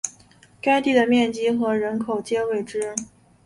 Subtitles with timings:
[0.59, 2.95] 该地的面积和人口皆未知。